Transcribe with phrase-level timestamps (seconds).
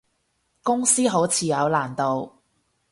[0.63, 2.33] 公司好似有難度